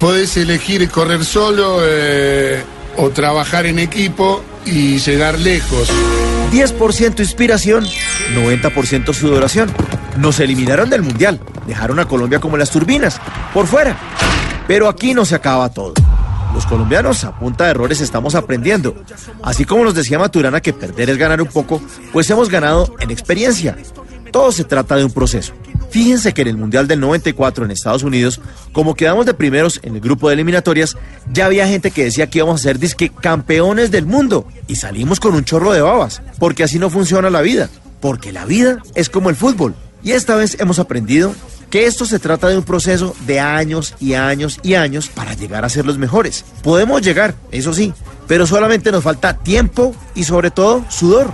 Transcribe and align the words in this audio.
Podés 0.00 0.34
elegir 0.38 0.88
correr 0.88 1.26
solo 1.26 1.80
eh, 1.82 2.64
o 2.96 3.10
trabajar 3.10 3.66
en 3.66 3.78
equipo 3.78 4.42
y 4.64 4.98
llegar 4.98 5.38
lejos. 5.38 5.90
10% 6.50 7.18
inspiración, 7.18 7.84
90% 8.34 9.12
sudoración. 9.12 9.70
Nos 10.16 10.40
eliminaron 10.40 10.88
del 10.88 11.02
Mundial, 11.02 11.38
dejaron 11.66 11.98
a 11.98 12.08
Colombia 12.08 12.40
como 12.40 12.56
las 12.56 12.70
turbinas, 12.70 13.20
por 13.52 13.66
fuera. 13.66 13.94
Pero 14.66 14.88
aquí 14.88 15.12
no 15.12 15.26
se 15.26 15.34
acaba 15.34 15.68
todo. 15.68 15.92
Los 16.54 16.64
colombianos 16.64 17.22
a 17.24 17.38
punta 17.38 17.64
de 17.64 17.72
errores 17.72 18.00
estamos 18.00 18.34
aprendiendo. 18.34 18.94
Así 19.42 19.66
como 19.66 19.84
nos 19.84 19.94
decía 19.94 20.18
Maturana 20.18 20.62
que 20.62 20.72
perder 20.72 21.10
es 21.10 21.18
ganar 21.18 21.42
un 21.42 21.48
poco, 21.48 21.78
pues 22.10 22.30
hemos 22.30 22.48
ganado 22.48 22.94
en 23.00 23.10
experiencia. 23.10 23.76
Todo 24.32 24.50
se 24.50 24.64
trata 24.64 24.96
de 24.96 25.04
un 25.04 25.12
proceso. 25.12 25.52
Fíjense 25.90 26.32
que 26.32 26.42
en 26.42 26.48
el 26.48 26.56
Mundial 26.56 26.86
del 26.86 27.00
94 27.00 27.64
en 27.64 27.70
Estados 27.72 28.04
Unidos, 28.04 28.40
como 28.72 28.94
quedamos 28.94 29.26
de 29.26 29.34
primeros 29.34 29.80
en 29.82 29.96
el 29.96 30.00
grupo 30.00 30.28
de 30.28 30.34
eliminatorias, 30.34 30.96
ya 31.32 31.46
había 31.46 31.66
gente 31.66 31.90
que 31.90 32.04
decía 32.04 32.28
que 32.30 32.38
íbamos 32.38 32.60
a 32.60 32.62
ser 32.62 32.78
disque 32.78 33.10
campeones 33.10 33.90
del 33.90 34.06
mundo 34.06 34.46
y 34.68 34.76
salimos 34.76 35.18
con 35.18 35.34
un 35.34 35.44
chorro 35.44 35.72
de 35.72 35.80
babas, 35.80 36.22
porque 36.38 36.62
así 36.62 36.78
no 36.78 36.90
funciona 36.90 37.28
la 37.28 37.42
vida, 37.42 37.68
porque 38.00 38.32
la 38.32 38.44
vida 38.44 38.78
es 38.94 39.10
como 39.10 39.30
el 39.30 39.36
fútbol. 39.36 39.74
Y 40.02 40.12
esta 40.12 40.36
vez 40.36 40.56
hemos 40.60 40.78
aprendido 40.78 41.34
que 41.70 41.86
esto 41.86 42.06
se 42.06 42.18
trata 42.18 42.48
de 42.48 42.56
un 42.56 42.64
proceso 42.64 43.14
de 43.26 43.40
años 43.40 43.94
y 44.00 44.14
años 44.14 44.58
y 44.62 44.74
años 44.74 45.08
para 45.08 45.34
llegar 45.34 45.64
a 45.64 45.68
ser 45.68 45.86
los 45.86 45.98
mejores. 45.98 46.44
Podemos 46.62 47.02
llegar, 47.02 47.34
eso 47.50 47.72
sí, 47.72 47.92
pero 48.28 48.46
solamente 48.46 48.92
nos 48.92 49.04
falta 49.04 49.38
tiempo 49.38 49.94
y 50.14 50.24
sobre 50.24 50.50
todo 50.50 50.84
sudor. 50.88 51.32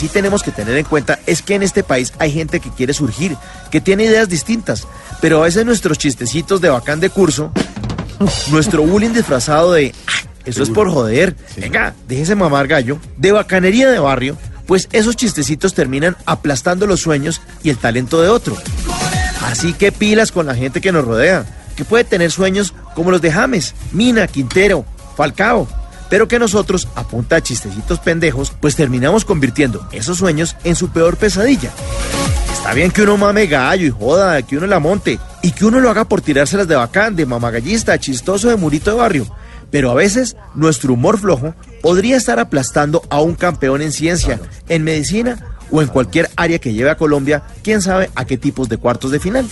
Sí 0.00 0.08
tenemos 0.08 0.42
que 0.42 0.50
tener 0.50 0.78
en 0.78 0.86
cuenta 0.86 1.18
es 1.26 1.42
que 1.42 1.54
en 1.54 1.62
este 1.62 1.82
país 1.82 2.14
hay 2.18 2.32
gente 2.32 2.58
que 2.58 2.70
quiere 2.70 2.94
surgir, 2.94 3.36
que 3.70 3.82
tiene 3.82 4.04
ideas 4.04 4.30
distintas, 4.30 4.86
pero 5.20 5.40
a 5.40 5.44
veces 5.44 5.66
nuestros 5.66 5.98
chistecitos 5.98 6.62
de 6.62 6.70
bacán 6.70 7.00
de 7.00 7.10
curso, 7.10 7.52
nuestro 8.50 8.82
bullying 8.82 9.10
disfrazado 9.10 9.72
de 9.72 9.94
"Ah, 10.06 10.26
eso 10.46 10.62
es 10.62 10.70
por 10.70 10.90
joder, 10.90 11.36
venga, 11.58 11.94
déjese 12.08 12.34
mamar 12.34 12.66
gallo, 12.66 12.98
de 13.18 13.32
bacanería 13.32 13.90
de 13.90 13.98
barrio, 13.98 14.38
pues 14.66 14.88
esos 14.90 15.16
chistecitos 15.16 15.74
terminan 15.74 16.16
aplastando 16.24 16.86
los 16.86 17.00
sueños 17.00 17.42
y 17.62 17.68
el 17.68 17.76
talento 17.76 18.22
de 18.22 18.30
otro. 18.30 18.56
Así 19.42 19.74
que 19.74 19.92
pilas 19.92 20.32
con 20.32 20.46
la 20.46 20.54
gente 20.54 20.80
que 20.80 20.92
nos 20.92 21.04
rodea, 21.04 21.44
que 21.76 21.84
puede 21.84 22.04
tener 22.04 22.30
sueños 22.30 22.72
como 22.94 23.10
los 23.10 23.20
de 23.20 23.32
James, 23.32 23.74
Mina, 23.92 24.26
Quintero, 24.28 24.86
Falcao, 25.14 25.68
pero 26.10 26.28
que 26.28 26.38
nosotros, 26.38 26.88
a 26.96 27.40
chistecitos 27.40 28.00
pendejos, 28.00 28.52
pues 28.60 28.76
terminamos 28.76 29.24
convirtiendo 29.24 29.86
esos 29.92 30.18
sueños 30.18 30.56
en 30.64 30.76
su 30.76 30.90
peor 30.90 31.16
pesadilla. 31.16 31.70
Está 32.52 32.74
bien 32.74 32.90
que 32.90 33.02
uno 33.02 33.16
mame 33.16 33.46
gallo 33.46 33.86
y 33.86 33.90
joda, 33.90 34.42
que 34.42 34.58
uno 34.58 34.66
la 34.66 34.80
monte, 34.80 35.18
y 35.40 35.52
que 35.52 35.64
uno 35.64 35.80
lo 35.80 35.88
haga 35.88 36.04
por 36.04 36.20
tirárselas 36.20 36.68
de 36.68 36.76
bacán, 36.76 37.16
de 37.16 37.24
mamagallista, 37.24 37.98
chistoso 37.98 38.50
de 38.50 38.56
murito 38.56 38.90
de 38.90 38.96
barrio. 38.98 39.26
Pero 39.70 39.90
a 39.90 39.94
veces 39.94 40.36
nuestro 40.54 40.94
humor 40.94 41.18
flojo 41.18 41.54
podría 41.80 42.16
estar 42.16 42.40
aplastando 42.40 43.02
a 43.08 43.20
un 43.20 43.34
campeón 43.34 43.80
en 43.80 43.92
ciencia, 43.92 44.40
en 44.68 44.82
medicina 44.82 45.59
o 45.70 45.82
en 45.82 45.88
cualquier 45.88 46.30
área 46.36 46.58
que 46.58 46.72
lleve 46.72 46.90
a 46.90 46.96
Colombia, 46.96 47.42
quién 47.62 47.82
sabe 47.82 48.10
a 48.14 48.24
qué 48.24 48.36
tipos 48.36 48.68
de 48.68 48.76
cuartos 48.76 49.10
de 49.10 49.20
final. 49.20 49.46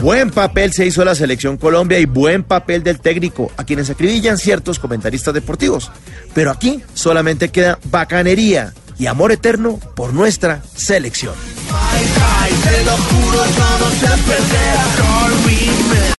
Buen 0.00 0.30
papel 0.30 0.72
se 0.72 0.86
hizo 0.86 1.04
la 1.04 1.14
selección 1.14 1.56
Colombia 1.56 1.98
y 1.98 2.06
buen 2.06 2.42
papel 2.42 2.82
del 2.82 3.00
técnico, 3.00 3.50
a 3.56 3.64
quienes 3.64 3.90
acribillan 3.90 4.38
ciertos 4.38 4.78
comentaristas 4.78 5.34
deportivos. 5.34 5.90
Pero 6.34 6.50
aquí 6.50 6.82
solamente 6.94 7.50
queda 7.50 7.78
bacanería 7.84 8.72
y 8.98 9.06
amor 9.06 9.32
eterno 9.32 9.78
por 9.94 10.12
nuestra 10.12 10.62
selección. 10.74 11.34